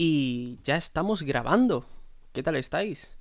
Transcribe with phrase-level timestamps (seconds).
[0.00, 1.84] Y ya estamos grabando.
[2.32, 3.12] ¿Qué tal estáis?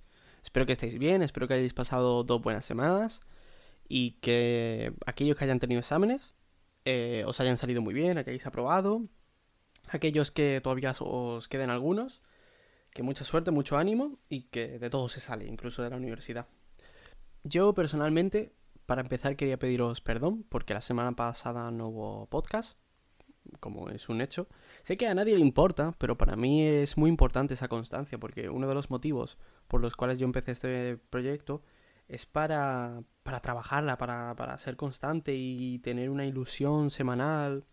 [0.44, 3.22] Espero que estéis bien, espero que hayáis pasado dos buenas semanas
[3.90, 6.36] y que aquellos que hayan tenido exámenes
[6.86, 9.02] eh, os hayan salido muy bien, hayáis aprobado.
[9.90, 12.22] Aquellos que todavía os queden algunos,
[12.92, 16.46] que mucha suerte, mucho ánimo y que de todo se sale, incluso de la universidad.
[17.44, 18.54] Yo personalmente,
[18.86, 22.78] para empezar, quería pediros perdón porque la semana pasada no hubo podcast
[23.60, 24.48] como es un hecho.
[24.84, 28.50] Sé que a nadie le importa, pero para mí es muy importante esa constancia, porque
[28.50, 31.62] uno de los motivos por los cuales yo empecé este proyecto
[32.08, 37.66] es para, para trabajarla, para, para ser constante y tener una ilusión semanal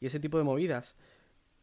[0.00, 0.96] y ese tipo de movidas.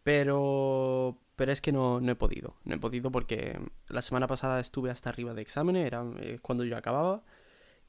[0.04, 2.56] Pero, pero es que no, no he podido.
[2.64, 3.60] No he podido porque
[3.90, 7.24] la semana pasada estuve hasta arriba de exámenes, era eh, cuando yo acababa.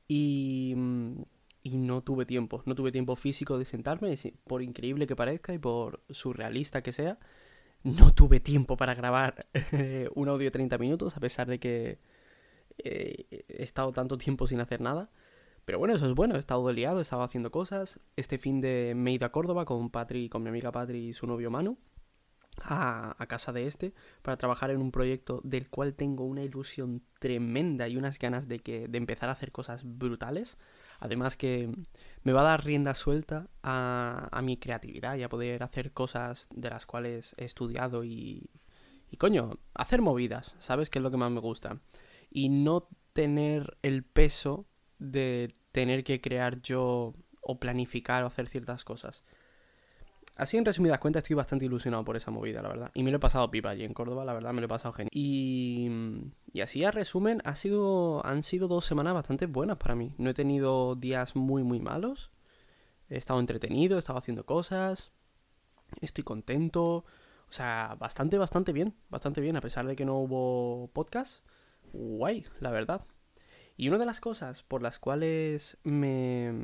[0.09, 1.23] Y, mm,
[1.63, 4.15] y no tuve tiempo, no tuve tiempo físico de sentarme,
[4.45, 7.19] por increíble que parezca y por surrealista que sea,
[7.83, 9.47] no tuve tiempo para grabar
[10.15, 11.99] un audio de 30 minutos, a pesar de que
[12.79, 15.11] eh, he estado tanto tiempo sin hacer nada.
[15.65, 18.01] Pero bueno, eso es bueno, he estado liado, he estado haciendo cosas.
[18.17, 21.13] Este fin de me he ido a Córdoba con Patri, con mi amiga Patri y
[21.13, 21.79] su novio Manu,
[22.63, 27.03] a, a casa de este, para trabajar en un proyecto del cual tengo una ilusión
[27.19, 30.59] tremenda y unas ganas de, que, de empezar a hacer cosas brutales.
[31.01, 31.71] Además que
[32.23, 36.71] me va a dar rienda suelta a, mi creatividad y a poder hacer cosas de
[36.71, 38.51] las cuales he estudiado y,
[39.11, 40.91] y coño, hacer movidas, ¿sabes?
[40.91, 41.79] Que es lo que más me gusta.
[42.31, 44.67] Y no tener el peso
[44.99, 49.25] de tener que crear yo o planificar o hacer ciertas cosas.
[50.41, 52.91] Así en resumidas cuentas estoy bastante ilusionado por esa movida, la verdad.
[52.95, 54.91] Y me lo he pasado pipa allí en Córdoba, la verdad me lo he pasado
[54.95, 55.11] genial.
[55.13, 55.91] Y,
[56.51, 60.15] y así a resumen, ha sido, han sido dos semanas bastante buenas para mí.
[60.17, 62.31] No he tenido días muy muy malos.
[63.11, 65.13] He estado entretenido, he estado haciendo cosas.
[66.01, 67.05] Estoy contento.
[67.51, 68.95] O sea, bastante, bastante bien.
[69.11, 71.45] Bastante bien, a pesar de que no hubo podcast.
[71.93, 73.05] Guay, la verdad.
[73.77, 76.55] Y una de las cosas por las cuales me,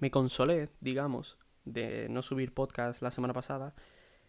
[0.00, 1.38] me consolé, digamos,
[1.72, 3.74] de no subir podcast la semana pasada,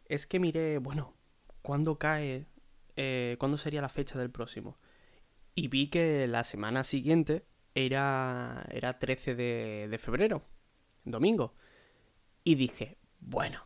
[0.05, 1.13] es que miré, bueno,
[1.61, 2.47] ¿cuándo cae?
[2.95, 4.77] Eh, ¿Cuándo sería la fecha del próximo?
[5.55, 10.43] Y vi que la semana siguiente era, era 13 de, de febrero,
[11.03, 11.55] domingo.
[12.43, 13.65] Y dije, bueno,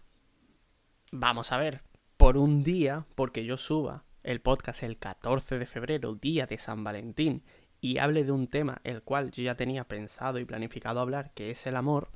[1.11, 1.81] vamos a ver,
[2.17, 6.83] por un día, porque yo suba el podcast el 14 de febrero, día de San
[6.83, 7.43] Valentín,
[7.79, 11.51] y hable de un tema el cual yo ya tenía pensado y planificado hablar, que
[11.51, 12.09] es el amor,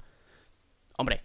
[0.97, 1.23] hombre,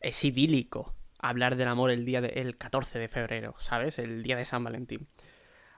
[0.00, 3.98] es idílico hablar del amor el día del 14 de febrero, ¿sabes?
[3.98, 5.08] El día de San Valentín.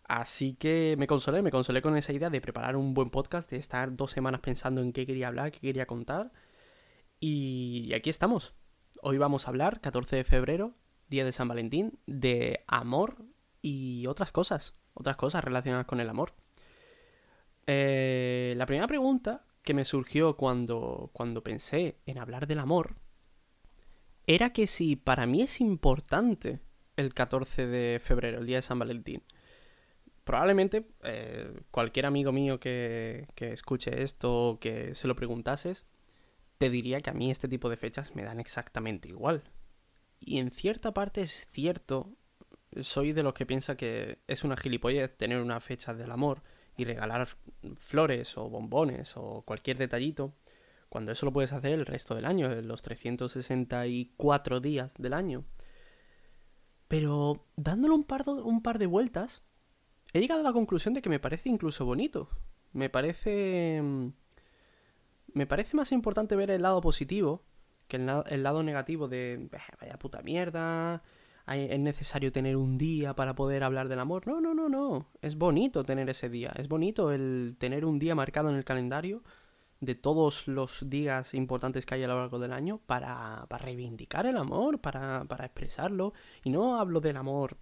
[0.04, 3.56] Así que me consolé, me consolé con esa idea de preparar un buen podcast, de
[3.56, 6.32] estar dos semanas pensando en qué quería hablar, qué quería contar.
[7.20, 8.54] Y aquí estamos.
[9.02, 10.74] Hoy vamos a hablar, 14 de febrero,
[11.08, 13.24] día de San Valentín, de amor
[13.62, 16.34] y otras cosas, otras cosas relacionadas con el amor.
[17.66, 22.96] Eh, la primera pregunta que me surgió cuando, cuando pensé en hablar del amor
[24.34, 26.60] era que si para mí es importante
[26.96, 29.24] el 14 de febrero, el día de San Valentín,
[30.22, 35.84] probablemente eh, cualquier amigo mío que, que escuche esto o que se lo preguntases,
[36.58, 39.42] te diría que a mí este tipo de fechas me dan exactamente igual.
[40.20, 42.12] Y en cierta parte es cierto,
[42.82, 46.44] soy de los que piensa que es una gilipollez tener una fecha del amor
[46.76, 47.26] y regalar
[47.76, 50.32] flores o bombones o cualquier detallito
[50.90, 55.44] cuando eso lo puedes hacer el resto del año, los 364 días del año.
[56.88, 59.44] Pero dándole un par, de, un par de vueltas,
[60.12, 62.28] he llegado a la conclusión de que me parece incluso bonito.
[62.72, 63.80] Me parece...
[63.80, 64.08] Mm,
[65.32, 67.44] me parece más importante ver el lado positivo
[67.86, 69.48] que el, el lado negativo de...
[69.80, 71.04] Vaya puta mierda,
[71.46, 74.26] es necesario tener un día para poder hablar del amor.
[74.26, 75.06] No, no, no, no.
[75.22, 76.52] Es bonito tener ese día.
[76.56, 79.22] Es bonito el tener un día marcado en el calendario
[79.80, 84.36] de todos los días importantes que hay a lo largo del año para, reivindicar el
[84.36, 86.12] amor, para, para expresarlo.
[86.44, 87.56] Y no hablo del amor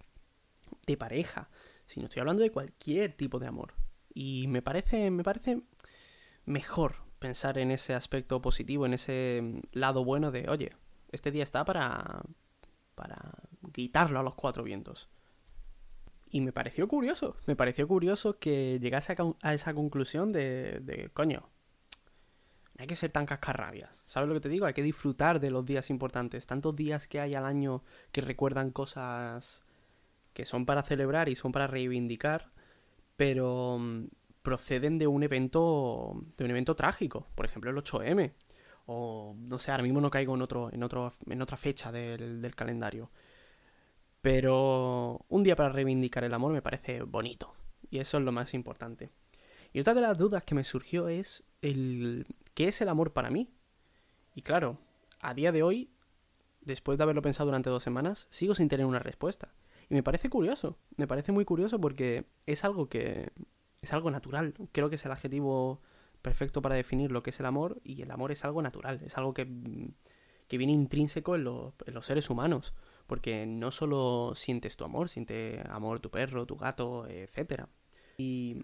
[0.85, 1.49] de pareja,
[1.85, 3.73] sino estoy hablando de cualquier tipo de amor.
[4.13, 5.61] Y me parece, me parece
[6.45, 10.73] mejor pensar en ese aspecto positivo, en ese lado bueno de, oye,
[11.11, 12.21] este día está para,
[12.95, 15.09] para gritarlo a los cuatro vientos.
[16.31, 21.49] Y me pareció curioso, me pareció curioso que llegase a, esa conclusión de, de, coño,
[22.79, 24.03] hay que ser tan cascarrabias.
[24.05, 24.65] ¿Sabes lo que te digo?
[24.65, 26.47] Hay que disfrutar de los días importantes.
[26.47, 27.83] Tantos días que hay al año
[28.13, 29.65] que recuerdan cosas
[30.33, 32.51] que son para celebrar y son para reivindicar,
[33.17, 34.05] pero mm,
[34.41, 38.31] proceden de un evento de un evento trágico, por ejemplo el 8M
[38.85, 42.41] o no sé, ahora mismo no caigo en otro en otro en otra fecha del,
[42.41, 43.11] del calendario.
[44.21, 47.53] Pero un día para reivindicar el amor me parece bonito.
[47.89, 49.09] Y eso es lo más importante.
[49.73, 53.29] Y otra de las dudas que me surgió es el ¿qué es el amor para
[53.29, 53.49] mí?
[54.35, 54.77] Y claro,
[55.21, 55.89] a día de hoy,
[56.61, 59.53] después de haberlo pensado durante dos semanas, sigo sin tener una respuesta.
[59.89, 63.31] Y me parece curioso, me parece muy curioso porque es algo que
[63.81, 64.53] es algo natural.
[64.71, 65.81] Creo que es el adjetivo
[66.21, 69.17] perfecto para definir lo que es el amor y el amor es algo natural, es
[69.17, 69.47] algo que,
[70.47, 72.73] que viene intrínseco en, en los seres humanos.
[73.07, 77.63] Porque no solo sientes tu amor, siente amor tu perro, tu gato, etc.
[78.17, 78.61] Y,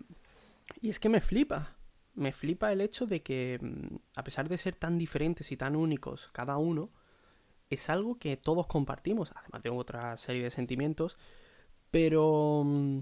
[0.82, 1.76] y es que me flipa.
[2.14, 5.76] Me flipa el hecho de que, mm, a pesar de ser tan diferentes y tan
[5.76, 6.92] únicos cada uno,
[7.70, 11.18] es algo que todos compartimos, además de otra serie de sentimientos,
[11.92, 12.64] pero...
[12.66, 13.00] Mm,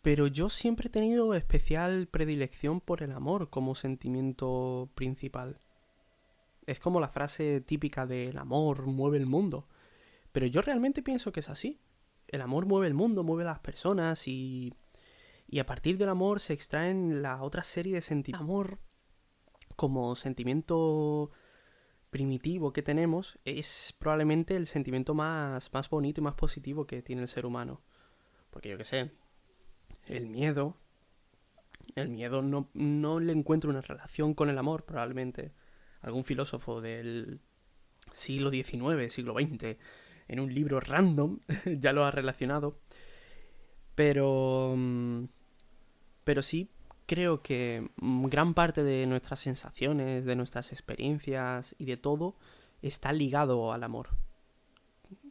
[0.00, 5.60] pero yo siempre he tenido especial predilección por el amor como sentimiento principal.
[6.66, 9.68] Es como la frase típica del amor mueve el mundo.
[10.32, 11.80] Pero yo realmente pienso que es así.
[12.28, 14.72] El amor mueve el mundo, mueve las personas y,
[15.48, 18.48] y a partir del amor se extraen la otra serie de sentimientos.
[18.48, 18.78] Amor
[19.76, 21.30] como sentimiento
[22.10, 27.22] primitivo que tenemos es probablemente el sentimiento más, más bonito y más positivo que tiene
[27.22, 27.82] el ser humano.
[28.50, 29.10] Porque yo qué sé,
[30.06, 30.76] el miedo,
[31.94, 35.52] el miedo no, no le encuentro una relación con el amor, probablemente.
[36.00, 37.40] Algún filósofo del
[38.12, 39.76] siglo XIX, siglo XX,
[40.28, 41.40] en un libro random,
[41.78, 42.80] ya lo ha relacionado.
[43.94, 44.76] Pero...
[46.28, 46.68] Mm, pero sí
[47.06, 52.34] creo que gran parte de nuestras sensaciones, de nuestras experiencias y de todo
[52.82, 54.10] está ligado al amor.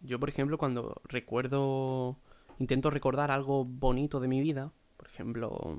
[0.01, 2.17] Yo, por ejemplo, cuando recuerdo,
[2.57, 5.77] intento recordar algo bonito de mi vida, por ejemplo,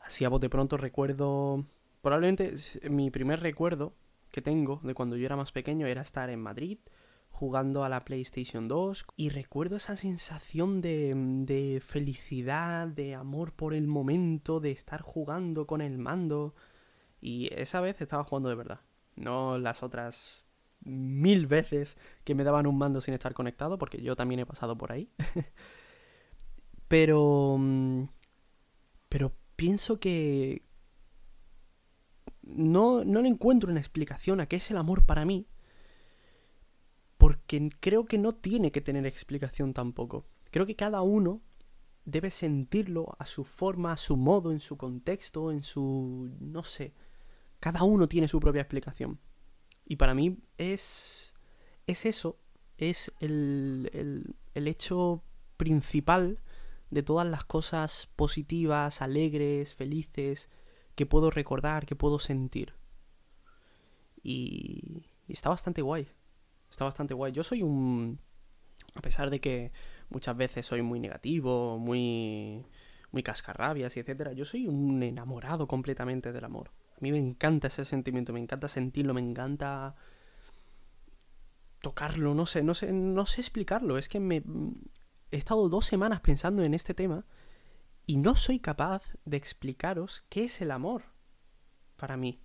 [0.00, 1.64] así a bote pronto recuerdo,
[2.02, 2.54] probablemente
[2.90, 3.92] mi primer recuerdo
[4.32, 6.78] que tengo de cuando yo era más pequeño era estar en Madrid
[7.38, 13.74] jugando a la PlayStation 2 y recuerdo esa sensación de, de felicidad, de amor por
[13.74, 16.56] el momento, de estar jugando con el mando
[17.20, 18.80] y esa vez estaba jugando de verdad,
[19.14, 20.46] no las otras
[20.80, 24.76] mil veces que me daban un mando sin estar conectado, porque yo también he pasado
[24.76, 25.08] por ahí.
[26.88, 27.56] pero...
[27.56, 28.08] Mm,
[29.08, 30.64] pero pienso que...
[32.42, 35.46] No, no le encuentro una explicación a qué es el amor para mí,
[37.28, 40.24] porque creo que no tiene que tener explicación tampoco.
[40.50, 41.42] Creo que cada uno
[42.06, 46.34] debe sentirlo a su forma, a su modo, en su contexto, en su...
[46.40, 46.94] no sé.
[47.60, 49.20] Cada uno tiene su propia explicación.
[49.84, 51.34] Y para mí es...
[51.86, 52.38] es eso,
[52.78, 55.22] es el, el, el hecho
[55.58, 56.40] principal
[56.88, 60.48] de todas las cosas positivas, alegres, felices
[60.94, 62.72] que puedo recordar, que puedo sentir.
[64.22, 66.08] Y, y está bastante guay.
[66.70, 67.32] Está bastante guay.
[67.32, 68.18] Yo soy un...
[68.94, 69.72] A pesar de que
[70.08, 72.64] muchas veces soy muy negativo, muy...
[73.10, 76.70] muy cascarrabias y etcétera, yo soy un enamorado completamente del amor.
[76.92, 79.94] A mí me encanta ese sentimiento, me encanta sentirlo, me encanta
[81.80, 83.98] tocarlo, no sé, no sé, no sé explicarlo.
[83.98, 84.42] Es que me
[85.30, 87.24] he estado dos semanas pensando en este tema
[88.06, 91.04] y no soy capaz de explicaros qué es el amor
[91.96, 92.40] para mí.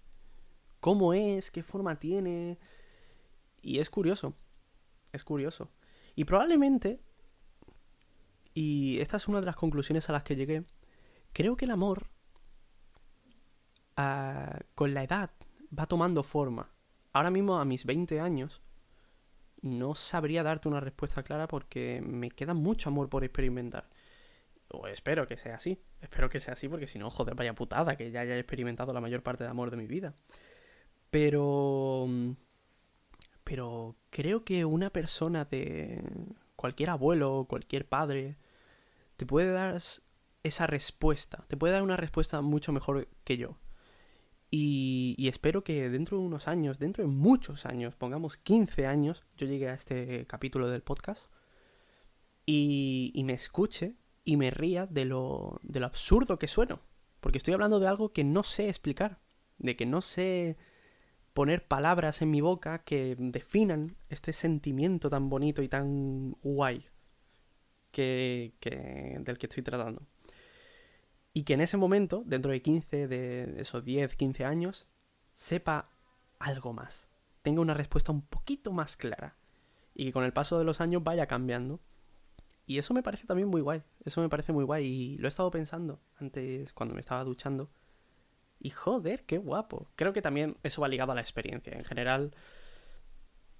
[0.79, 1.49] ¿Cómo es?
[1.49, 2.59] ¿Qué forma tiene?
[3.63, 4.35] Y es curioso.
[5.11, 5.69] Es curioso.
[6.15, 6.99] Y probablemente,
[8.53, 10.65] y esta es una de las conclusiones a las que llegué,
[11.31, 12.09] creo que el amor
[13.95, 15.31] ah, con la edad
[15.77, 16.69] va tomando forma.
[17.13, 18.61] Ahora mismo a mis 20 años
[19.61, 23.89] no sabría darte una respuesta clara porque me queda mucho amor por experimentar.
[24.67, 25.79] O espero que sea así.
[26.01, 29.01] Espero que sea así porque si no, joder, vaya putada que ya haya experimentado la
[29.01, 30.15] mayor parte de amor de mi vida.
[31.09, 32.07] Pero
[33.43, 36.01] pero creo que una persona de
[36.55, 38.37] cualquier abuelo, cualquier padre,
[39.17, 39.81] te puede dar
[40.43, 43.57] esa respuesta, te puede dar una respuesta mucho mejor que yo.
[44.49, 49.23] Y, y, espero que dentro de unos años, dentro de muchos años, pongamos 15 años,
[49.35, 51.25] yo llegue a este capítulo del podcast
[52.45, 56.81] y, y me escuche y me ría de lo, de lo absurdo que sueno.
[57.19, 59.19] Porque estoy hablando de algo que no sé explicar,
[59.57, 60.57] de que no sé
[61.33, 66.85] poner palabras en mi boca que definan este sentimiento tan bonito y tan guay
[67.91, 68.53] que,
[69.19, 70.03] del que estoy tratando.
[71.33, 74.87] Y que en ese momento, dentro de 15, de esos 10, 15 años,
[75.31, 75.89] sepa
[76.39, 77.09] algo más.
[77.41, 79.35] Tenga una respuesta un poquito más clara.
[79.95, 81.79] Y que con el paso de los años vaya cambiando.
[82.67, 83.81] Y eso me parece también muy guay.
[84.05, 84.85] Eso me parece muy guay.
[84.85, 87.71] Y lo he estado pensando antes cuando me estaba duchando
[88.63, 89.89] y joder, qué guapo.
[89.95, 91.73] Creo que también eso va ligado a la experiencia.
[91.73, 92.33] En general,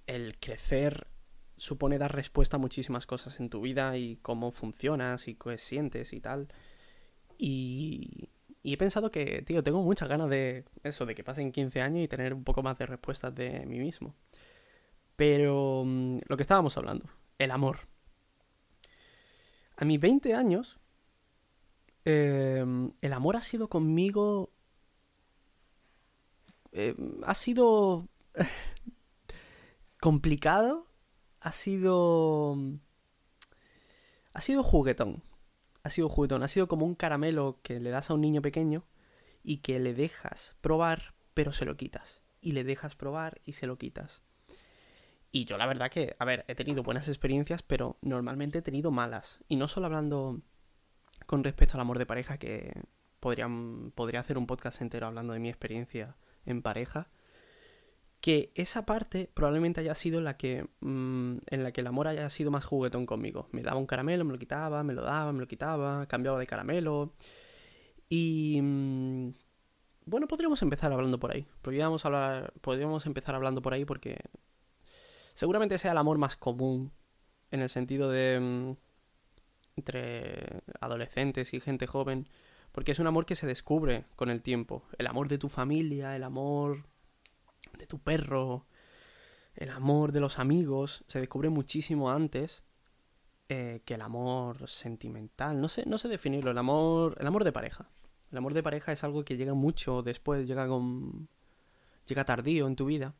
[0.06, 1.06] el crecer
[1.56, 6.12] supone dar respuesta a muchísimas cosas en tu vida y cómo funcionas y qué sientes
[6.14, 6.48] y tal.
[7.38, 8.30] Y,
[8.62, 12.02] y he pensado que, tío, tengo muchas ganas de eso, de que pasen 15 años
[12.02, 14.14] y tener un poco más de respuestas de mí mismo.
[15.16, 17.04] Pero mm, lo que estábamos hablando,
[17.38, 17.80] el amor.
[19.76, 20.78] A mis 20 años,
[22.06, 24.53] em, el amor ha sido conmigo...
[26.74, 28.08] Em, ha sido
[30.00, 30.86] complicado,
[31.40, 32.58] ha sido...
[34.32, 35.22] Ha sido juguetón.
[35.84, 36.42] Ha sido juguetón.
[36.42, 38.84] Ha sido como un caramelo que le das a un niño pequeño
[39.44, 42.22] y que le dejas probar, pero se lo quitas.
[42.40, 44.22] Y le dejas probar y se lo quitas.
[45.30, 48.90] Y yo la verdad que, a ver, he tenido buenas experiencias, pero normalmente he tenido
[48.90, 49.38] malas.
[49.46, 50.40] Y no solo hablando
[51.26, 52.72] con respecto al amor de pareja, que
[53.20, 53.48] podría,
[53.94, 57.08] podría hacer un podcast entero hablando de mi experiencia en pareja,
[58.20, 62.28] que esa parte probablemente haya sido la que mm, en la que el amor haya
[62.30, 63.48] sido más juguetón conmigo.
[63.52, 66.46] Me daba un caramelo, me lo quitaba, me lo daba, me lo quitaba, cambiaba de
[66.46, 67.14] caramelo.
[68.08, 69.34] Y mm,
[70.06, 71.46] bueno, podríamos empezar hablando por ahí.
[71.62, 74.18] Podríamos hablar, podríamos empezar hablando por ahí porque
[75.34, 76.92] Seguramente sea el amor más común
[77.50, 78.76] en el sentido de mm,
[79.76, 82.28] entre adolescentes y gente joven,
[82.74, 84.82] porque es un amor que se descubre con el tiempo.
[84.98, 86.84] El amor de tu familia, el amor
[87.78, 88.66] de tu perro,
[89.54, 92.64] el amor de los amigos, se descubre muchísimo antes
[93.48, 95.60] eh, que el amor sentimental.
[95.60, 96.50] No sé, no sé definirlo.
[96.50, 97.88] El amor, el amor de pareja.
[98.32, 101.28] El amor de pareja es algo que llega mucho después, llega con,
[102.06, 103.14] llega tardío en tu vida.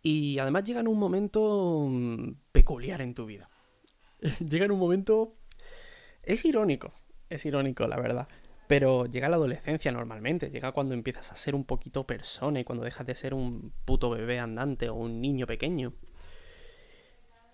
[0.00, 3.50] Y además llega en un momento mm, peculiar en tu vida.
[4.48, 5.34] llega en un momento...
[6.22, 6.94] Es irónico,
[7.34, 8.28] es irónico, la verdad.
[8.68, 12.84] Pero llega la adolescencia normalmente, llega cuando empiezas a ser un poquito persona y cuando
[12.84, 15.94] dejas de ser un puto bebé andante o un niño pequeño.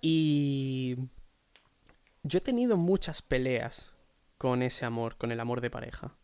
[0.01, 0.97] Y
[2.23, 3.93] yo he tenido muchas peleas
[4.37, 6.17] con ese amor, con el amor de pareja.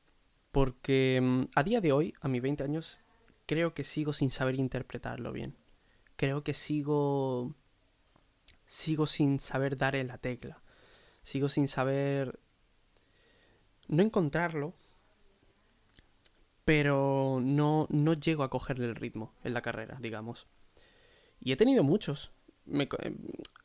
[0.53, 3.01] Porque mm, a día de hoy, a mis 20 años,
[3.47, 5.57] creo que sigo sin saber interpretarlo bien
[6.17, 7.55] creo que sigo
[8.67, 10.63] sigo sin saber dar en la tecla.
[11.23, 12.41] Sigo sin saber
[13.89, 14.75] no encontrarlo,
[16.65, 20.47] pero no, no llego a cogerle el ritmo en la carrera, digamos.
[21.41, 22.33] Y he tenido muchos.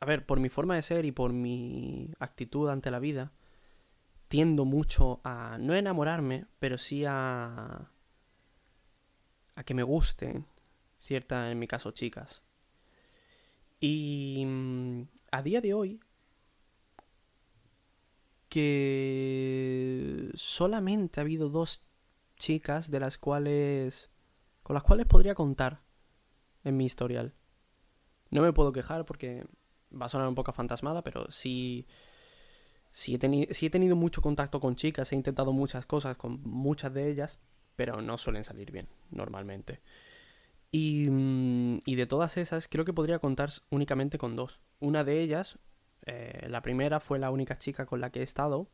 [0.00, 3.32] a ver, por mi forma de ser y por mi actitud ante la vida,
[4.28, 7.90] tiendo mucho a no enamorarme, pero sí a
[9.60, 10.46] a que me gusten
[11.00, 12.42] cierta, en mi caso, chicas.
[13.78, 16.00] Y mm, a día de hoy,
[18.50, 21.82] que solamente ha habido dos
[22.36, 24.10] chicas de las cuales
[24.62, 25.80] con las cuales podría contar
[26.64, 27.32] en mi historial.
[28.30, 29.46] No me puedo quejar porque
[29.90, 31.86] va a sonar un poco fantasmada, pero sí,
[32.92, 36.92] sí, he sí he tenido mucho contacto con chicas, he intentado muchas cosas con muchas
[36.92, 37.38] de ellas,
[37.76, 39.80] pero no suelen salir bien normalmente.
[40.72, 44.60] Mm, y, de todas esas, creo que podría contar únicamente con dos.
[44.78, 45.58] Una de ellas,
[46.06, 48.68] eh, la primera fue la única chica con la que he estado.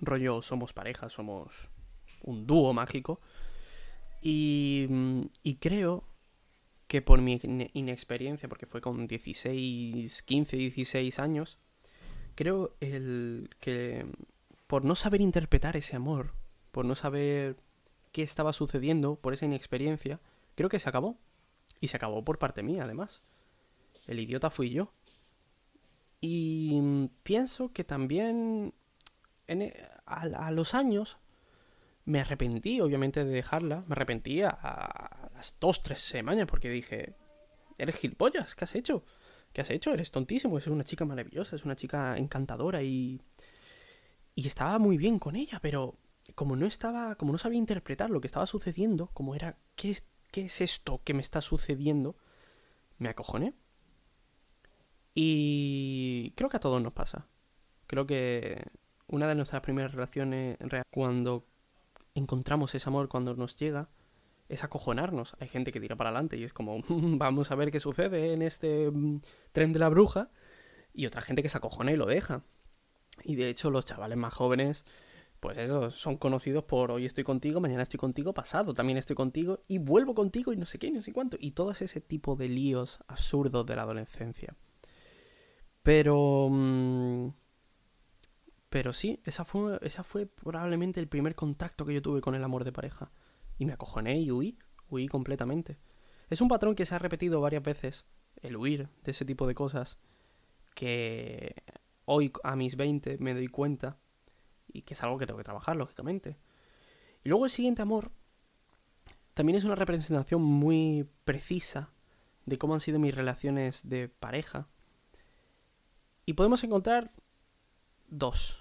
[0.00, 1.70] Rollo, somos pareja, somos
[2.22, 3.20] un dúo mágico.
[4.22, 6.04] Y, mm, y creo
[6.86, 7.40] que por mi
[7.72, 11.58] inexperiencia, porque fue con 16, 15, 16 años,
[12.34, 12.74] creo
[13.60, 14.06] que
[14.66, 16.32] por no saber interpretar ese amor,
[16.72, 17.56] por no saber
[18.12, 20.20] qué estaba sucediendo, por esa inexperiencia,
[20.54, 21.16] creo que se acabó.
[21.80, 23.22] Y se acabó por parte mía, además.
[24.06, 24.92] El idiota fui yo.
[26.20, 28.74] Y mm, pienso que también
[29.48, 31.18] e, a, los años
[32.04, 33.84] me arrepentí, obviamente, de dejarla.
[33.86, 37.14] Me arrepentí a, las dos, tres semanas porque dije,
[37.78, 39.04] eres gilipollas, ¿qué has hecho?
[39.52, 39.92] ¿Qué has hecho?
[39.92, 43.20] Eres tontísimo, es una chica maravillosa, es una chica encantadora y...
[44.36, 45.98] Y estaba muy bien con ella, pero
[46.34, 49.98] como no estaba, como no sabía interpretar lo que estaba sucediendo, como era, ¿qué,
[50.30, 52.16] ¿qué es esto que me está sucediendo?
[52.98, 53.54] Me acojoné.
[55.14, 57.26] Y creo que a todos nos pasa.
[57.86, 58.62] Creo que
[59.06, 60.56] una de nuestras primeras relaciones,
[60.90, 61.46] cuando
[62.14, 63.88] encontramos ese amor, cuando nos llega,
[64.48, 65.34] es acojonarnos.
[65.40, 68.42] Hay gente que tira para adelante y es como, vamos a ver qué sucede en
[68.42, 69.20] este mm,
[69.52, 70.30] tren de la bruja.
[70.92, 72.42] Y otra gente que se acojona y lo deja.
[73.24, 74.84] Y de hecho los chavales más jóvenes
[75.40, 79.64] pues eso, son conocidos por hoy estoy contigo, mañana estoy contigo, pasado también estoy contigo
[79.66, 81.38] y vuelvo contigo y no sé qué, no sé cuánto.
[81.40, 84.54] Y todo ese tipo de líos absurdos de la adolescencia.
[85.90, 86.46] Pero...
[86.48, 87.32] Mm,
[88.68, 92.62] pero sí, esa fue, fue probablemente el primer contacto que yo tuve con el amor
[92.62, 93.10] de pareja.
[93.58, 94.56] Y me acojoné y huí,
[94.88, 95.78] huí completamente.
[96.28, 98.06] Es un patrón que se ha repetido varias veces
[98.36, 99.98] el huir de ese tipo de cosas
[100.76, 101.56] que
[102.04, 103.98] hoy a mis 20 me doy cuenta
[104.68, 106.36] y que es algo que tengo que trabajar, lógicamente.
[107.24, 108.12] Y luego el siguiente amor
[109.34, 111.90] también es una representación muy precisa
[112.46, 114.68] de cómo han sido mis relaciones de pareja.
[116.26, 117.12] Y podemos encontrar
[118.08, 118.56] dos,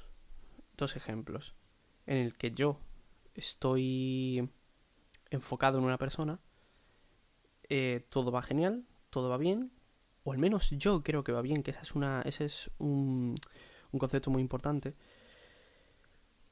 [0.77, 1.55] dos ejemplos
[2.05, 2.79] en el que yo
[3.35, 4.49] estoy
[5.29, 6.39] enfocado en una persona,
[7.69, 9.71] eh, todo va genial, todo va bien,
[10.23, 13.39] o al menos yo creo que va bien, que esa es una, ese es un,
[13.91, 14.95] un concepto muy importante.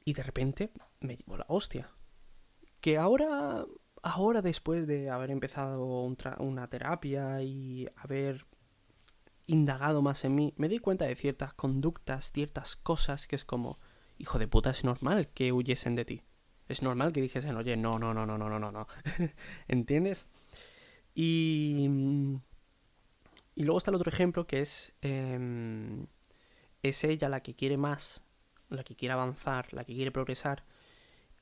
[0.04, 1.90] Y de repente me llevo la hostia.
[2.80, 3.66] Que ahora,
[4.02, 5.84] ahora después de haber empezado
[6.38, 8.46] una terapia y haber
[9.48, 13.80] indagado más en mí, me di cuenta de ciertas conductas, ciertas cosas que es como,
[14.18, 16.22] hijo de puta, es normal que huyesen de ti.
[16.68, 18.86] Es normal que dijesen, oye, no, no, no, no, no, no, no.
[19.68, 20.28] ¿Entiendes?
[21.14, 21.88] Y...
[23.54, 24.92] Y luego está el otro ejemplo que es...
[25.02, 26.06] Eh,
[26.82, 28.22] es ella la que quiere más,
[28.68, 30.64] la que quiere avanzar, la que quiere progresar.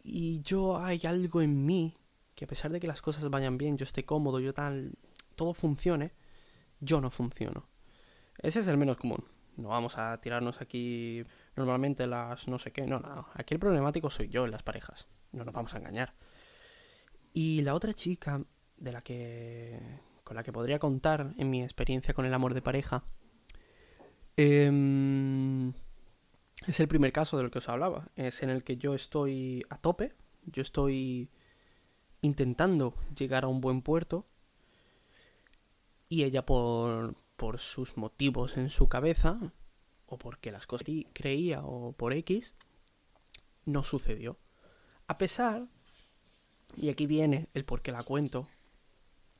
[0.02, 1.94] Y yo hay algo en mí
[2.34, 4.92] que a pesar de que las cosas vayan bien, yo esté cómodo, yo tal,
[5.34, 6.12] todo funcione,
[6.80, 7.66] yo no funciono.
[8.42, 9.24] Ese es el menos común.
[9.56, 11.24] No vamos a tirarnos aquí
[11.56, 12.86] normalmente las no sé qué.
[12.86, 13.28] No, no.
[13.34, 15.08] Aquí el problemático soy yo en las parejas.
[15.32, 16.14] No nos vamos a engañar.
[17.32, 18.42] Y la otra chica
[18.76, 19.80] de la que
[20.24, 23.04] con la que podría contar en mi experiencia con el amor de pareja
[24.36, 25.72] em,
[26.66, 28.08] es el primer caso del que os hablaba.
[28.16, 30.14] Es en el que yo estoy a tope.
[30.46, 31.30] Yo estoy
[32.22, 34.26] intentando llegar a un buen puerto.
[36.08, 39.38] Y ella por, por sus motivos en su cabeza,
[40.06, 42.54] o porque las cosas creía, o por X,
[43.64, 44.38] no sucedió.
[45.06, 45.66] A pesar,
[46.76, 48.48] y aquí viene el por qué la cuento,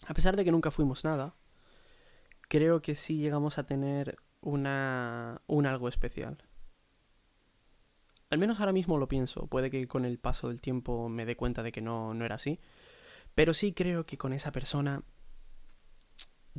[0.06, 1.34] a pesar de que nunca fuimos nada,
[2.48, 6.38] creo que sí llegamos a tener una, un algo especial.
[8.28, 11.36] Al menos ahora mismo lo pienso, puede que con el paso del tiempo me dé
[11.36, 12.60] cuenta de que no, no era así,
[13.34, 15.02] pero sí creo que con esa persona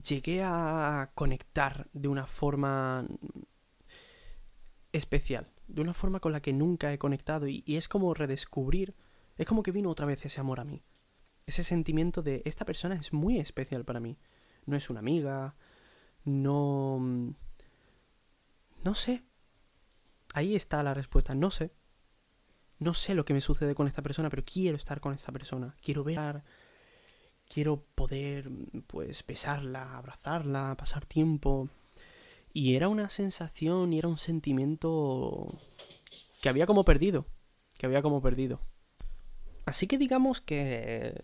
[0.01, 3.05] llegué a conectar de una forma
[4.91, 8.95] especial, de una forma con la que nunca he conectado y, es como redescubrir,
[9.38, 10.83] es como que vino otra vez ese amor a mí,
[11.45, 14.17] ese sentimiento de esta persona es muy especial para mí,
[14.65, 15.55] no es una amiga,
[16.23, 17.33] no...
[18.83, 19.23] no sé,
[20.33, 21.73] ahí está la respuesta, no sé,
[22.79, 25.75] no sé lo que me sucede con esta persona, pero quiero estar con esta persona,
[25.81, 26.43] quiero ver
[27.47, 28.49] quiero poder,
[28.88, 31.69] pues, besarla, abrazarla, pasar tiempo.
[32.53, 35.57] Y era una sensación y era un sentimiento
[36.41, 37.25] que había como perdido,
[37.77, 38.60] que había como perdido.
[39.65, 41.23] Así que digamos que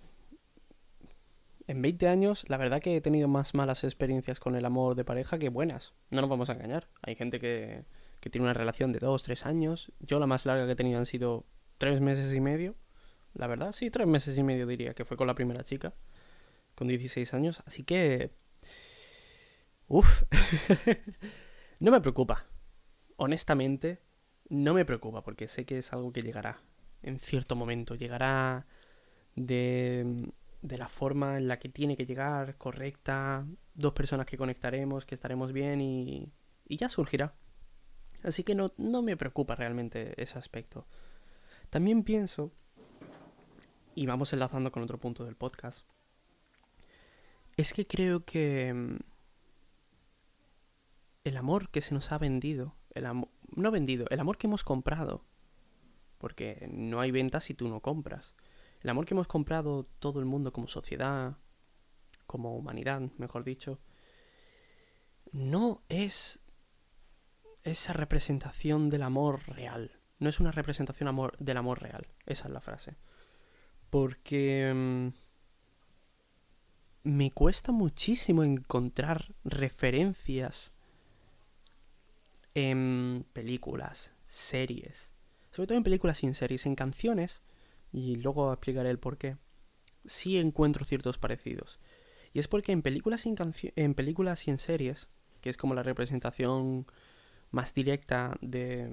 [1.67, 5.05] en 20 años, la verdad que he tenido más malas experiencias con el amor de
[5.05, 5.93] pareja que buenas.
[6.09, 6.87] No nos vamos a engañar.
[7.01, 7.85] Hay gente que,
[8.19, 9.91] que tiene una relación de 2, 3 años.
[9.99, 11.45] Yo la más larga que he tenido han sido
[11.77, 12.75] 3 meses y medio.
[13.33, 15.93] La verdad, sí, 3 meses y medio diría, que fue con la primera chica
[16.75, 18.31] con 16 años, así que...
[19.87, 20.23] Uf,
[21.79, 22.45] no me preocupa.
[23.17, 24.01] Honestamente,
[24.49, 26.61] no me preocupa porque sé que es algo que llegará
[27.03, 28.65] en cierto momento, llegará
[29.35, 35.05] de, de la forma en la que tiene que llegar, correcta, dos personas que conectaremos,
[35.05, 36.31] que estaremos bien y,
[36.65, 37.35] y ya surgirá.
[38.23, 40.87] Así que no, no me preocupa realmente ese aspecto.
[41.69, 42.53] También pienso,
[43.95, 45.85] y vamos enlazando con otro punto del podcast,
[47.57, 48.97] es que creo que mm,
[51.23, 54.63] el amor que se nos ha vendido, el amor, no vendido, el amor que hemos
[54.63, 55.23] comprado,
[56.17, 58.35] porque no hay venta si tú no compras.
[58.81, 61.37] El amor que hemos comprado todo el mundo como sociedad,
[62.25, 63.79] como humanidad, mejor dicho,
[65.31, 66.39] no es
[67.63, 69.99] esa representación del amor real.
[70.19, 72.07] No es una representación amor, del amor real.
[72.25, 72.95] Esa es la frase.
[73.93, 75.09] Porque mm,
[77.03, 80.71] me cuesta muchísimo encontrar referencias
[82.55, 85.13] en películas, series,
[85.51, 87.43] sobre todo en películas y en series, en canciones,
[87.91, 89.37] y luego explicaré el por qué,
[90.05, 91.79] sí encuentro ciertos parecidos.
[92.33, 93.35] Y es porque en películas y en,
[93.75, 95.07] en películas y en series,
[95.39, 96.87] que es como la representación
[97.51, 98.89] más directa de,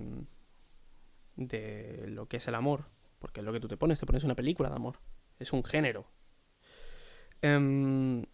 [1.36, 4.24] de lo que es el amor, porque es lo que tú te pones, te pones
[4.24, 4.96] una película de amor,
[5.38, 6.08] es un género,
[7.42, 8.24] Em,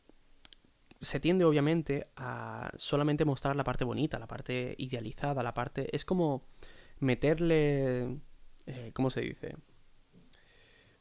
[1.00, 5.94] se tiende obviamente a solamente mostrar la parte bonita, la parte idealizada, la parte...
[5.94, 6.48] Es como
[6.98, 8.20] meterle...
[8.66, 9.56] Eh, ¿Cómo se dice?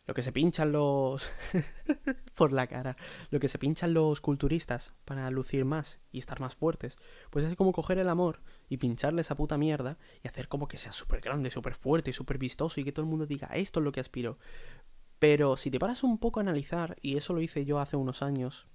[0.08, 1.32] lo que se pinchan los...
[2.36, 2.96] por la cara.
[3.32, 6.96] Lo que se pinchan los culturistas para lucir más y estar más fuertes.
[7.32, 10.78] Pues es como coger el amor y pincharle esa puta mierda y hacer como que
[10.78, 13.84] sea súper grande, súper fuerte súper vistoso y que todo el mundo diga, esto es
[13.84, 14.38] lo que aspiro.
[15.20, 18.22] Pero si te paras un poco a analizar, y eso lo hice yo hace unos
[18.22, 18.68] años,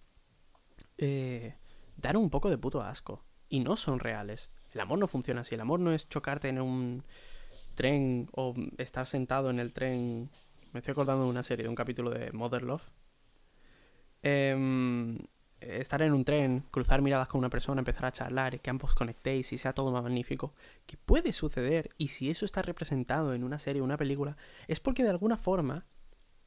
[0.99, 1.57] eh,
[1.97, 3.25] dar un poco de puto asco.
[3.49, 4.49] Y no son reales.
[4.73, 5.55] El amor no funciona así.
[5.55, 7.05] El amor no es chocarte en un
[7.75, 10.31] tren o estar sentado en el tren
[10.73, 12.83] me estoy acordando de una serie, de un capítulo de Mother Love.
[14.23, 15.19] Em,
[15.61, 19.53] estar en un tren, cruzar miradas con una persona, empezar a charlar, que ambos conectéis
[19.53, 20.55] y sea todo más magnífico,
[20.87, 24.37] que puede suceder, y si eso está representado en una serie o una película,
[24.69, 25.87] es porque de alguna forma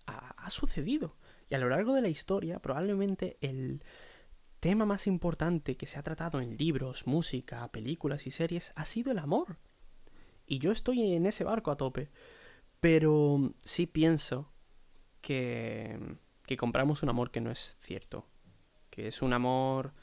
[0.06, 1.16] ha, sucedido.
[1.50, 3.84] Y a lo largo de la historia, probablemente el
[4.60, 9.12] tema más importante que se ha tratado en libros, música, películas y series ha sido
[9.12, 9.58] el amor.
[10.46, 12.10] Y yo estoy en ese barco a tope.
[12.80, 14.52] Pero sí pienso
[15.22, 18.26] que, que compramos un amor que no es cierto.
[18.94, 19.94] Que es un amor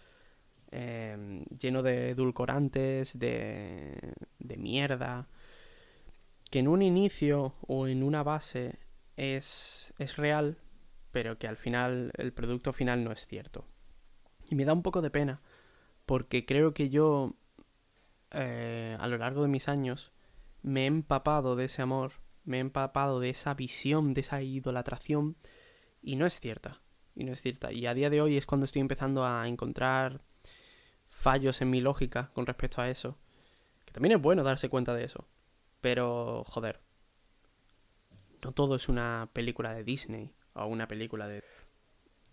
[0.73, 5.29] em, lleno de edulcorantes, de, de mierda.
[6.51, 8.81] Que en un inicio o en una base
[9.17, 10.59] es, es real,
[11.13, 13.65] pero que al final el producto final no es cierto.
[14.49, 15.41] Y me da un poco de pena,
[16.07, 17.37] porque creo que yo,
[18.33, 20.11] eh, a lo largo de mis años,
[20.63, 25.37] me he empapado de ese amor me he empapado de esa visión, de esa idolatración,
[26.03, 26.81] y no es cierta.
[27.15, 27.73] Y no es cierta.
[27.73, 30.23] Y a día de hoy es cuando estoy empezando a encontrar
[31.09, 33.17] fallos en mi lógica con respecto a eso.
[33.85, 35.27] Que también es bueno darse cuenta de eso.
[35.81, 36.81] Pero, joder.
[38.43, 41.45] No todo es una película de Disney o una película de...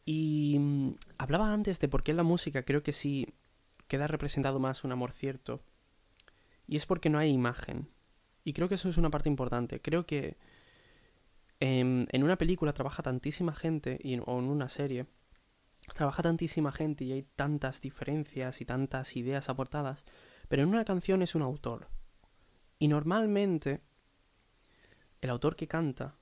[0.06, 3.34] Y mm, hablaba antes de por qué en la música creo que sí
[3.88, 5.62] queda representado más un amor cierto.
[6.66, 7.90] Y es porque no hay imagen.
[8.44, 9.82] Y creo que eso es una parte importante.
[9.82, 10.38] Creo que
[11.60, 15.08] en, una película trabaja tantísima gente, y, o en una serie,
[15.93, 20.06] trabaja tantísima gente y hay tantas diferencias y tantas ideas aportadas,
[20.48, 21.88] pero en una canción es un autor.
[22.80, 23.82] Y normalmente
[25.22, 26.15] el autor que canta,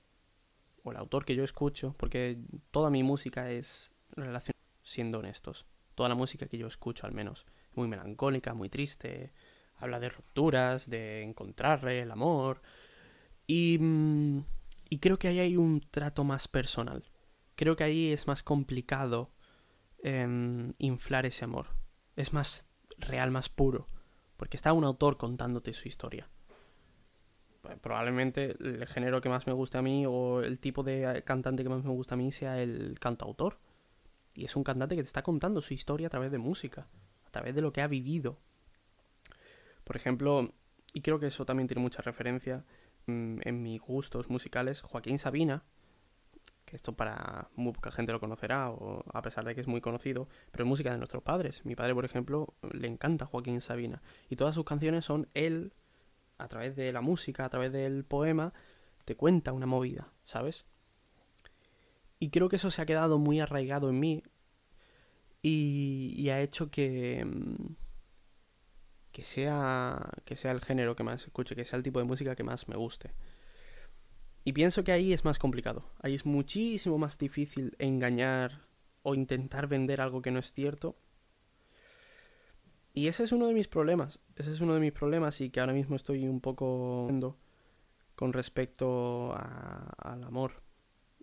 [0.82, 2.38] o el autor que yo escucho, porque
[2.70, 7.44] toda mi música es relacionada, siendo honestos, toda la música que yo escucho al menos,
[7.74, 9.32] muy melancólica, muy triste,
[9.76, 12.62] habla de rupturas, de encontrar el amor.
[13.46, 14.44] Y, mm,
[14.88, 17.04] y creo que ahí hay un trato más personal.
[17.54, 19.30] Creo que ahí es más complicado
[20.02, 21.68] em, inflar ese amor.
[22.16, 22.66] Es más
[22.98, 23.88] real, más puro.
[24.36, 26.28] Porque está un autor contándote su historia.
[27.80, 31.68] Probablemente el género que más me gusta a mí o el tipo de cantante que
[31.68, 33.58] más me gusta a mí sea el cantautor.
[34.34, 36.86] Y es un cantante que te está contando su historia a través de música,
[37.26, 38.38] a través de lo que ha vivido,
[39.86, 40.52] por ejemplo,
[40.92, 42.64] y creo que eso también tiene mucha referencia
[43.06, 45.64] en mis gustos musicales, Joaquín Sabina,
[46.66, 49.80] que esto para muy poca gente lo conocerá, o a pesar de que es muy
[49.80, 51.64] conocido, pero es música de nuestros padres.
[51.64, 54.02] Mi padre, por ejemplo, le encanta Joaquín Sabina.
[54.28, 55.72] Y todas sus canciones son él,
[56.38, 58.52] a través de la música, a través del poema,
[59.04, 60.66] te cuenta una movida, ¿sabes?
[62.18, 64.22] Y creo que eso se ha quedado muy arraigado en mí
[65.40, 67.74] y, y ha hecho que, mm,
[69.16, 72.36] que sea, que sea el género que más escuche, que sea el tipo de música
[72.36, 73.14] que más me guste.
[74.44, 75.86] Y pienso que ahí es más complicado.
[76.02, 78.60] Ahí es muchísimo más difícil engañar
[79.02, 80.98] o intentar vender algo que no es cierto.
[82.92, 84.18] Y ese es uno de mis problemas.
[84.34, 87.08] Ese es uno de mis problemas y que ahora mismo estoy un poco
[88.16, 90.60] con respecto al amor.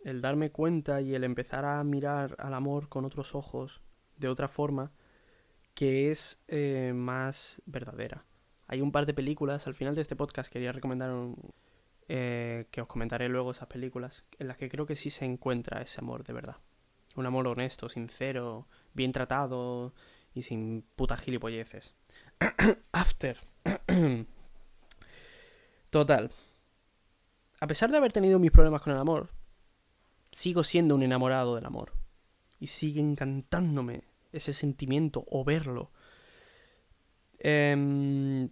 [0.04, 3.84] El darme cuenta y el empezar a mirar al amor con otros ojos,
[4.18, 4.94] de otra forma,
[5.74, 8.26] que es eh, más verdadera.
[8.68, 11.12] Hay un par de películas, al final de este podcast quería recomendar
[12.08, 15.82] eh, que os comentaré luego esas películas, en las que creo que sí se encuentra
[15.82, 16.58] ese amor de verdad.
[17.16, 19.94] Un amor honesto, sincero, bien tratado
[20.34, 21.94] y sin putas gilipolleces.
[22.92, 23.38] After.
[25.90, 26.32] Total.
[27.60, 29.30] A pesar de haber tenido mis problemas con el amor,
[30.32, 31.94] sigo siendo un enamorado del amor.
[32.60, 34.04] Y sigue encantándome
[34.34, 35.92] ese sentimiento o verlo.
[37.40, 38.50] Em,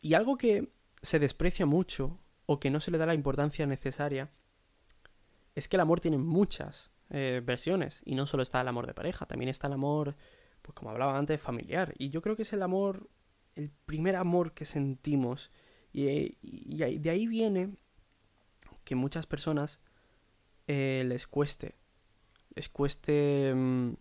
[0.00, 4.30] y algo que se desprecia mucho o que no se le da la importancia necesaria
[5.54, 8.94] es que el amor tiene muchas eh, versiones y no solo está el amor de
[8.94, 10.16] pareja, también está el amor,
[10.62, 11.94] pues como hablaba antes, familiar.
[11.98, 13.08] Y yo creo que es el amor,
[13.54, 15.50] el primer amor que sentimos.
[15.92, 16.30] Y,
[16.98, 17.76] de ahí viene
[18.84, 19.80] que muchas personas
[20.66, 21.74] eh, les cueste,
[22.54, 23.52] les cueste...
[23.54, 23.94] Mm,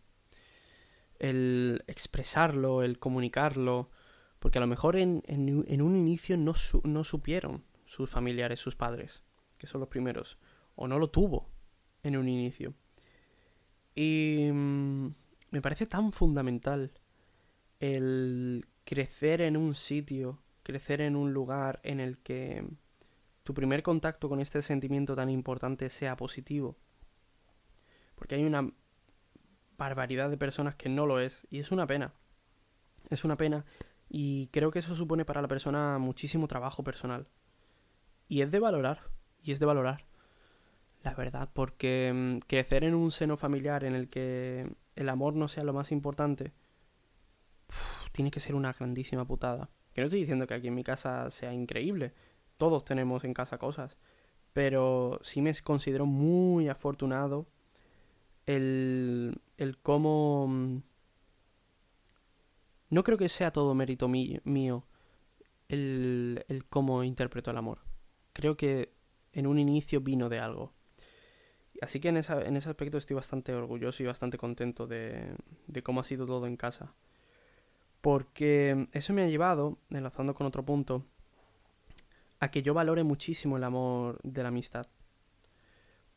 [1.20, 3.90] el expresarlo, el comunicarlo,
[4.40, 6.54] porque a lo mejor en, un inicio no,
[7.04, 9.24] supieron sus familiares, sus padres,
[9.58, 10.38] que son los primeros,
[10.76, 11.50] o no lo tuvo
[12.04, 12.74] en un inicio.
[13.96, 15.08] Y mm,
[15.52, 16.92] me parece tan fundamental
[17.80, 22.64] el crecer en un sitio, crecer en un lugar en el que
[23.44, 26.78] tu primer contacto con este sentimiento tan importante sea positivo.
[28.16, 28.72] Porque hay una
[29.78, 31.46] barbaridad de personas que no lo es.
[31.50, 32.14] Y es una pena.
[33.10, 33.66] Es una pena.
[34.10, 37.28] Y creo que eso supone para la persona muchísimo trabajo personal.
[38.28, 39.02] Y es de valorar.
[39.42, 40.06] Y es de valorar.
[41.04, 41.50] La verdad.
[41.54, 45.74] Porque mm, crecer en un seno familiar en el que el amor no sea lo
[45.74, 46.54] más importante.
[48.12, 49.70] tiene que ser una grandísima putada.
[49.94, 52.14] Que no estoy diciendo que aquí en mi casa sea increíble.
[52.58, 53.98] Todos tenemos en casa cosas.
[54.54, 57.48] Pero sí me considero muy afortunado
[58.48, 60.48] el, el cómo...
[60.48, 60.82] Mm,
[62.90, 64.86] no creo que sea todo mérito mío
[65.68, 67.80] el, el cómo interpreto el amor.
[68.32, 68.94] Creo que
[69.34, 70.74] en un inicio vino de algo.
[71.82, 75.36] Así que en, en ese aspecto estoy bastante orgulloso y bastante contento de,
[75.68, 76.94] de cómo ha sido todo en casa.
[78.00, 81.04] Porque eso me ha llevado, enlazando con otro punto,
[82.40, 84.88] a que yo valore muchísimo el amor de la amistad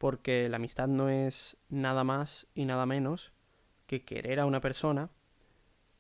[0.01, 3.35] porque la amistad no es nada más y nada menos
[3.87, 5.11] que querer a una persona,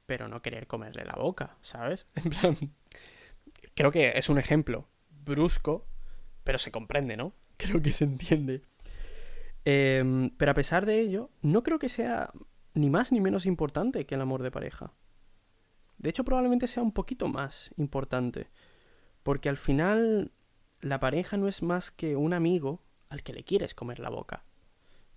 [0.06, 2.06] pero no querer comerle la boca, ¿sabes?
[2.24, 2.56] En plan,
[3.74, 5.86] creo que es un ejemplo brusco,
[6.44, 7.34] pero se comprende, ¿no?
[7.58, 8.62] Creo que se entiende.
[9.66, 12.32] Em, pero a pesar de ello, no creo que sea
[12.72, 14.94] ni más ni menos importante que el amor de pareja.
[15.98, 18.48] De hecho, probablemente sea un poquito más importante.
[19.22, 20.32] Porque al final,
[20.80, 22.80] la pareja no es más que un amigo
[23.11, 24.44] al que le quieres comer la boca.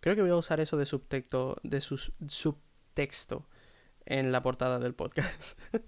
[0.02, 3.48] Creo que voy a usar eso de subtexto, de su, subtexto
[4.06, 5.58] en la portada del podcast.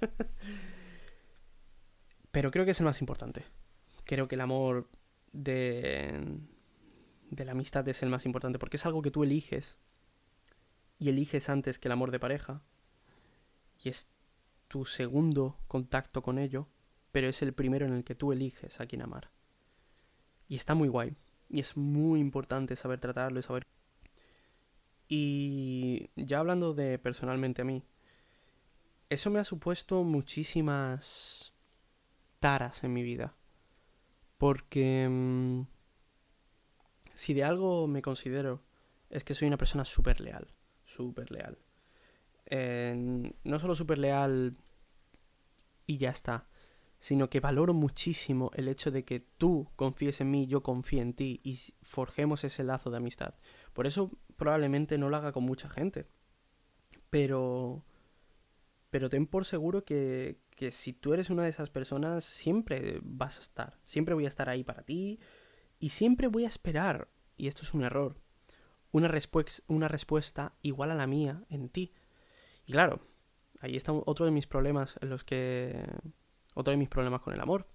[2.31, 3.43] Pero creo que es el más importante.
[4.05, 4.87] Creo que el amor
[5.33, 6.39] de,
[7.29, 9.77] de la amistad es el más importante porque es algo que tú eliges
[10.99, 12.61] y eliges antes que el amor de pareja
[13.83, 14.07] y es
[14.67, 16.67] tu segundo contacto con ello,
[17.11, 19.31] pero es el primero en el que tú eliges a quien amar.
[20.47, 21.15] Y está muy guay.
[21.49, 23.67] Y es muy importante saber tratarlo y saber...
[25.07, 27.83] Y ya hablando de personalmente a mí,
[29.09, 31.53] eso me ha supuesto muchísimas
[32.39, 33.35] taras en mi vida.
[34.37, 35.61] Porque mm,
[37.13, 38.61] si de algo me considero
[39.09, 40.47] es que soy una persona súper leal.
[40.83, 41.57] Súper leal.
[43.43, 44.55] no solo súper leal
[45.87, 46.47] y ya está,
[46.99, 51.13] sino que valoro muchísimo el hecho de que tú confíes en mí, yo confíe en
[51.13, 53.35] ti y forjemos ese lazo de amistad.
[53.73, 56.07] Por eso probablemente no lo haga con mucha gente.
[57.09, 57.85] Pero...
[58.89, 63.37] Pero ten por seguro que, que si tú eres una de esas personas, siempre vas
[63.37, 63.79] a estar.
[63.83, 65.19] Siempre voy a estar ahí para ti.
[65.79, 68.15] Y siempre voy a esperar, y esto es un error,
[68.91, 69.11] una,
[69.67, 71.93] una respuesta igual a la mía en ti.
[72.65, 73.01] Y claro,
[73.59, 75.85] ahí está otro de mis problemas en los que
[76.55, 77.67] otro de mis problemas con el amor.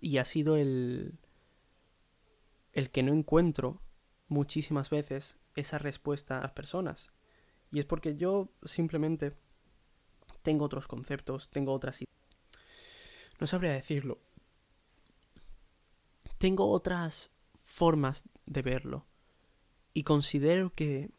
[0.00, 1.18] Y ha sido el,
[2.72, 3.80] el que no encuentro
[4.28, 7.10] muchísimas veces esa respuesta a las personas.
[7.72, 9.34] Y es porque yo simplemente
[10.42, 12.08] tengo otros conceptos, tengo otras ideas.
[13.40, 14.20] No sabría decirlo.
[16.38, 17.30] Tengo otras
[17.64, 19.06] formas de verlo.
[19.92, 21.10] Y considero que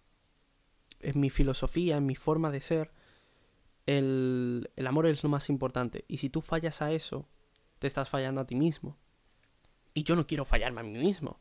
[1.01, 2.91] en mi filosofía, en mi forma de ser,
[3.97, 6.05] el, amor es lo más importante.
[6.07, 7.27] Y si tú fallas a eso,
[7.79, 8.97] te estás fallando a ti mismo.
[9.95, 11.39] Y yo no quiero fallarme a mí mismo.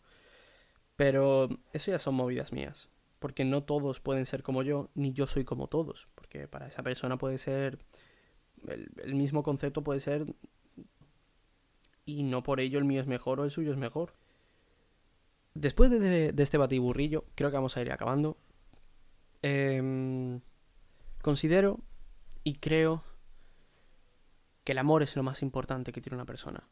[0.96, 2.88] Pero eso ya son movidas mías.
[3.18, 6.08] Porque no todos pueden ser como yo, ni yo soy como todos.
[6.14, 7.80] Porque para esa persona puede ser.
[8.66, 10.24] El, mismo concepto puede ser.
[12.06, 14.14] Y no por ello el mío es mejor o el suyo es mejor.
[15.52, 18.38] Después de, de este batiburrillo, creo que vamos a ir acabando.
[19.42, 20.40] Em,
[21.20, 21.80] considero
[22.48, 23.04] y creo
[24.64, 26.66] que el amor es lo más importante que tiene una persona.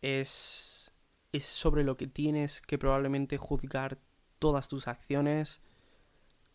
[0.00, 0.92] Es,
[1.32, 3.98] es sobre lo que tienes que probablemente juzgar
[4.38, 5.60] todas tus acciones,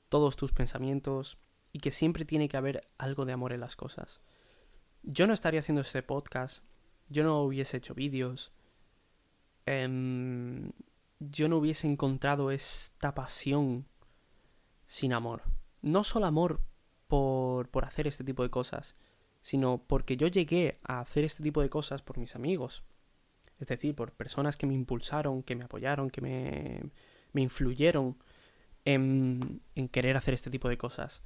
[0.07, 1.39] todos tus pensamientos,
[1.73, 4.21] y que siempre tiene que haber algo de amor en las cosas.
[5.03, 6.63] Yo no estaría haciendo este podcast,
[7.09, 8.53] yo no hubiese hecho vídeos,
[9.65, 10.71] em,
[11.19, 13.89] yo no hubiese encontrado esta pasión
[14.85, 15.43] sin amor.
[15.81, 16.61] No solo amor
[17.09, 18.95] por, por hacer este tipo de cosas,
[19.41, 22.83] sino porque yo llegué a hacer este tipo de cosas por mis amigos.
[23.59, 26.81] Es decir, por personas que me impulsaron, que me apoyaron, que me,
[27.33, 28.17] me influyeron
[28.85, 31.21] en, en querer hacer este tipo de cosas.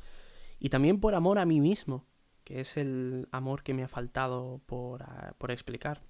[0.60, 2.06] Y también por amor a mí mismo,
[2.44, 5.06] que es el amor que me ha faltado por,
[5.38, 6.02] por explicar.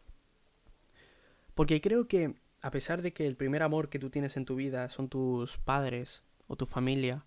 [1.53, 4.55] Porque creo que a pesar de que el primer amor que tú tienes en tu
[4.55, 7.25] vida son tus padres o tu familia,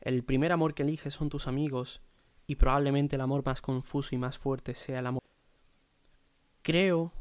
[0.00, 2.02] el primer amor que eliges son tus amigos
[2.46, 5.22] y probablemente el amor más confuso y más fuerte sea el amor.
[6.62, 7.12] Creo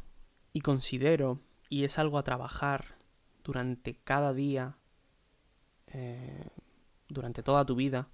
[0.53, 2.95] y considero, y es algo a trabajar
[3.43, 4.77] durante cada día,
[5.87, 6.47] eh,
[7.07, 8.07] durante toda tu vida,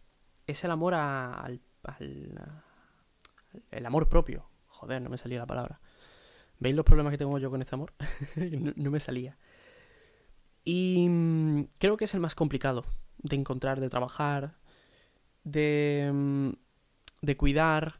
[0.47, 2.63] es el amor al, al,
[3.71, 4.45] el amor propio.
[4.67, 5.79] Joder, no me salía la palabra.
[6.59, 7.93] ¿Veis los problemas que tengo yo con este amor?
[8.75, 9.37] no, me salía.
[10.63, 12.85] Y mm, creo que es el más complicado
[13.17, 14.57] de encontrar, de trabajar,
[15.43, 16.49] de, mm,
[17.21, 17.99] de cuidar,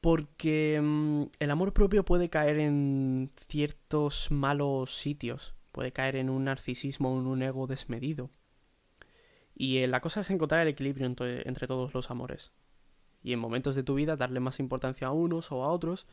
[0.00, 6.44] porque mm, el amor propio puede caer en ciertos malos sitios, puede caer en un
[6.44, 8.30] narcisismo, en un ego desmedido.
[9.54, 12.52] Y eh, la cosa es encontrar el equilibrio entre, entre todos los amores.
[13.22, 16.06] Y en momentos de tu vida darle más importancia a unos o a otros,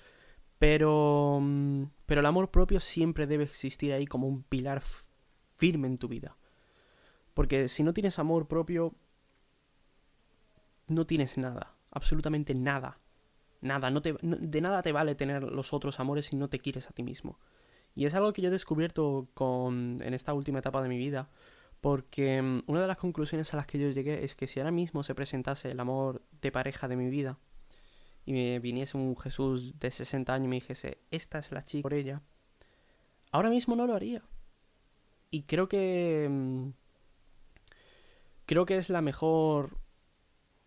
[0.60, 4.84] pero, mm, pero el amor propio siempre debe existir ahí como un pilar
[5.56, 6.38] firme en tu vida.
[7.34, 8.94] Porque si no tienes amor propio,
[10.88, 13.00] no tienes nada, absolutamente nada.
[13.62, 16.90] Nada, no te, de nada te vale tener los otros amores si no te quieres
[16.90, 17.40] a ti mismo.
[17.96, 21.30] Y es algo que yo he descubierto con, en esta última etapa de mi vida,
[21.82, 24.72] porque mm, una de las conclusiones a las que yo llegué es que si ahora
[24.72, 27.38] mismo se presentase el amor de pareja de mi vida,
[28.26, 31.84] y me viniese un Jesús de 60 años y me dijese, esta es la chica
[31.84, 32.22] por ella,
[33.32, 34.24] ahora mismo no lo haría.
[35.32, 36.28] Y creo que...
[36.30, 36.70] Mm,
[38.46, 39.78] creo que es la mejor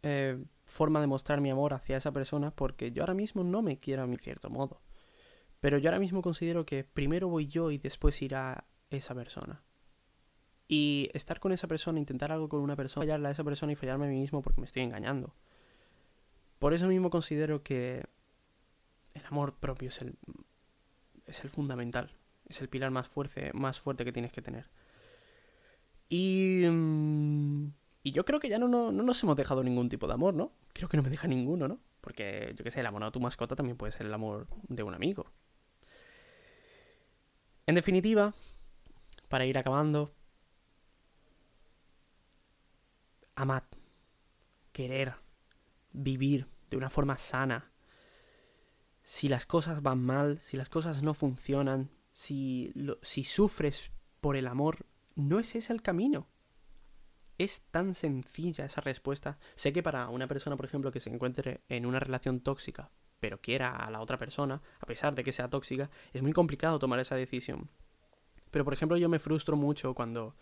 [0.05, 3.79] eh, forma de mostrar mi amor hacia esa persona porque yo ahora mismo no me
[3.79, 4.81] quiero a mi cierto modo.
[5.61, 9.63] Pero yo ahora mismo considero que primero voy yo y después irá esa persona.
[10.67, 13.77] Y estar con esa persona, intentar algo con una persona, fallarle a esa persona y
[13.77, 15.37] fallarme a mí mismo porque me estoy engañando.
[16.59, 18.05] Por eso mismo considero que
[19.15, 20.17] el amor propio es el,
[21.27, 22.17] es el fundamental,
[22.49, 24.71] es el pilar más fuerte, más fuerte que tienes que tener.
[26.09, 30.07] Y, mm, y yo creo que ya no, no, no, nos hemos dejado ningún tipo
[30.07, 30.53] de amor, ¿no?
[30.73, 31.79] Creo que no me deja ninguno, ¿no?
[32.01, 34.83] Porque yo qué sé, el amor a tu mascota también puede ser el amor de
[34.83, 35.27] un amigo.
[37.67, 38.35] En definitiva,
[39.29, 40.13] para ir acabando,
[43.37, 43.63] amad,
[44.73, 45.15] querer,
[45.93, 47.71] vivir de una forma sana.
[49.05, 54.49] Si las cosas van mal, si las cosas no funcionan, si, si sufres por el
[54.49, 56.27] amor, no es ese el camino.
[57.43, 59.37] Es tan sencilla esa respuesta.
[59.57, 63.41] Sé que para una persona, por ejemplo, que se encuentre en una relación tóxica, pero
[63.41, 67.01] quiera a la otra persona, a pesar de que sea tóxica, es muy complicado tomar
[67.01, 67.69] esa decisión.
[68.53, 70.37] Pero, por ejemplo, yo me frustro mucho cuando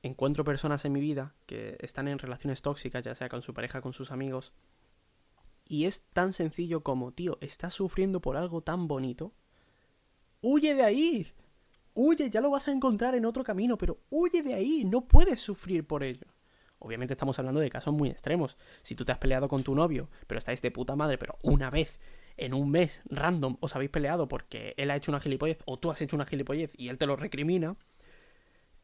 [0.00, 3.82] encuentro personas en mi vida que están en relaciones tóxicas, ya sea con su pareja,
[3.82, 4.54] con sus amigos,
[5.68, 9.34] y es tan sencillo como, tío, estás sufriendo por algo tan bonito.
[10.40, 11.30] ¡Huye de ahí!
[11.94, 15.40] Huye, ya lo vas a encontrar en otro camino, pero huye de ahí, no puedes
[15.40, 16.26] sufrir por ello.
[16.78, 18.56] Obviamente estamos hablando de casos muy extremos.
[18.82, 21.70] Si tú te has peleado con tu novio, pero estáis de puta madre, pero una
[21.70, 22.00] vez
[22.36, 25.90] en un mes random os habéis peleado porque él ha hecho una gilipollez o tú
[25.90, 27.76] has hecho una gilipollez y él te lo recrimina,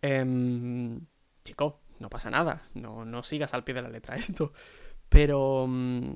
[0.03, 1.01] eh,
[1.45, 2.63] chico, no pasa nada.
[2.75, 4.53] No, no sigas al pie de la letra esto.
[5.09, 5.67] Pero...
[5.69, 6.15] Mm,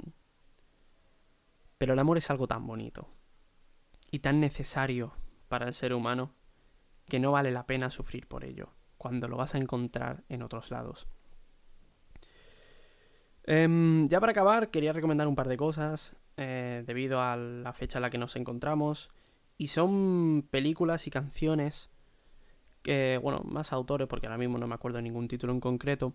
[1.79, 3.09] pero el amor es algo tan bonito
[4.13, 5.15] y tan necesario
[5.49, 6.33] para el ser humano
[7.09, 10.71] que no vale la pena sufrir por ello cuando lo vas a encontrar en otros
[10.71, 11.07] lados.
[13.45, 17.99] Em, ya para acabar, quería recomendar un par de cosas eh, debido a la fecha
[17.99, 19.11] en la que nos encontramos.
[19.59, 21.91] Y son películas y canciones
[22.83, 26.15] que, bueno, más autores, porque ahora mismo no me acuerdo de ningún título en concreto.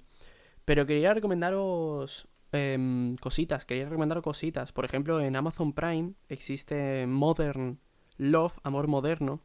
[0.63, 4.71] Pero quería recomendaros Em, cositas, quería recomendar cositas.
[4.71, 7.79] Por ejemplo, en Amazon Prime existe Modern
[8.17, 9.41] Love, Amor Moderno,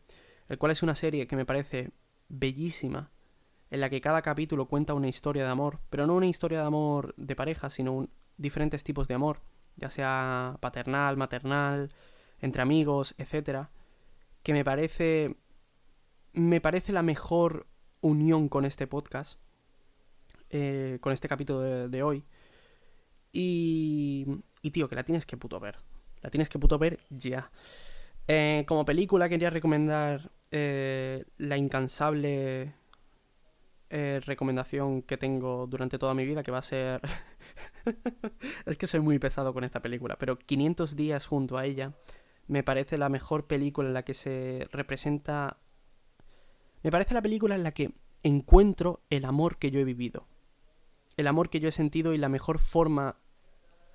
[0.52, 1.90] el cual es una serie que me parece
[2.28, 3.10] bellísima,
[3.70, 6.66] en la que cada capítulo cuenta una historia de amor, pero no una historia de
[6.66, 9.40] amor de pareja, sino diferentes tipos de amor,
[9.76, 11.90] ya sea paternal, maternal,
[12.40, 13.70] entre amigos, etcétera,
[14.42, 15.36] que me parece
[16.34, 17.66] me parece la mejor
[18.02, 19.38] unión con este podcast,
[20.50, 22.24] eh, con este capítulo de hoy,
[23.32, 24.26] y,
[24.60, 25.78] y tío, que la tienes que puto ver.
[26.20, 27.50] La tienes que puto ver ya.
[28.28, 32.74] Eh, como película quería recomendar eh, la incansable
[33.88, 37.00] eh, recomendación que tengo durante toda mi vida, que va a ser...
[38.66, 41.94] es que soy muy pesado con esta película, pero 500 días junto a ella
[42.48, 45.56] me parece la mejor película en la que se representa...
[46.82, 50.26] Me parece la película en la que encuentro el amor que yo he vivido.
[51.16, 53.16] El amor que yo he sentido y la mejor forma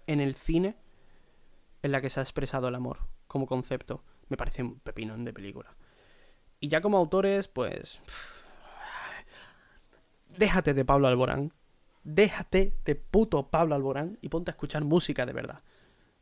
[0.08, 0.76] en el cine
[1.84, 4.03] en la que se ha expresado el amor como concepto.
[4.30, 5.76] Me parece un pepinón de película.
[6.60, 8.01] Y ya como autores, pues...
[10.38, 11.53] Déjate de Pablo Alborán.
[12.03, 15.62] Déjate de puto Pablo Alborán y ponte a escuchar música de verdad.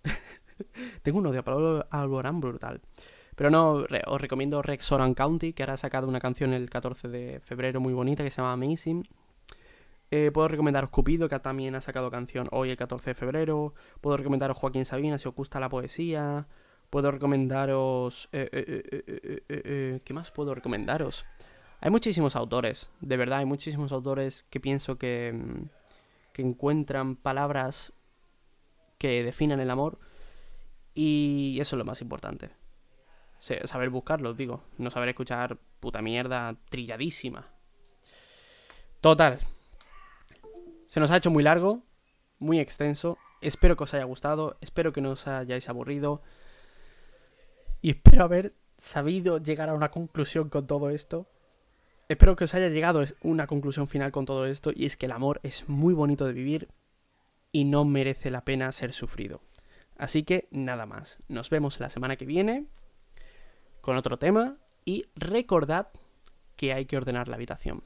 [1.03, 2.81] Tengo un odio a Pablo Alborán brutal.
[3.35, 7.09] Pero no, os recomiendo Rex Oran County, que ahora ha sacado una canción el 14
[7.09, 9.05] de febrero muy bonita que se llama Amazing.
[10.11, 13.73] Eh, puedo recomendaros Cupido, que también ha sacado canción hoy el 14 de febrero.
[13.99, 16.47] Puedo recomendaros Joaquín Sabina, si os gusta la poesía.
[16.95, 18.29] Puedo recomendaros...
[18.31, 18.47] Eh,
[19.49, 21.25] eh, ¿Qué más puedo recomendaros?
[21.81, 25.65] Hay muchísimos autores, de verdad, hay muchísimos autores que pienso que, mm,
[26.31, 27.91] que encuentran palabras
[28.97, 29.99] que definan el amor
[30.93, 32.51] y eso es lo más importante.
[33.41, 37.49] Saber buscarlos, digo, no saber escuchar puta mierda trilladísima.
[39.01, 39.39] Total.
[40.87, 41.83] Se nos ha hecho muy largo,
[42.39, 43.17] muy extenso.
[43.41, 46.21] Espero que os haya gustado, espero que no os hayáis aburrido.
[47.85, 51.29] Y espero haber sabido llegar a una conclusión con todo esto.
[52.09, 55.11] Espero que os haya llegado una conclusión final con todo esto y es que el
[55.11, 56.69] amor es muy bonito de vivir
[57.51, 59.39] y no merece la pena ser sufrido.
[59.99, 62.65] Así que nada más, nos vemos la semana que viene
[63.81, 65.89] con otro tema y recordad
[66.55, 67.83] que hay que ordenar la habitación.